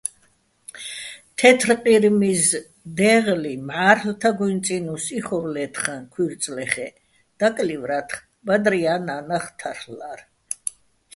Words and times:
თეთრყირმიზ, 1.39 2.45
დეღლიჼ, 2.99 3.53
მჵა́რლ' 3.67 4.17
თაგუჲნი̆ 4.21 4.63
წინუს 4.65 5.05
იხორ 5.19 5.43
ლე́თხაჼ 5.53 5.95
ქუჲრწლეხ-ე́, 6.13 6.91
დაკლივრა́თხ, 7.39 8.17
ბადრია́ 8.45 8.97
ნა́ნახ 9.07 9.45
თარლ'ლა́რ. 9.59 10.19